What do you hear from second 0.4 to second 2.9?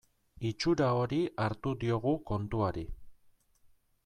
Itxura hori hartu diogu kontuari.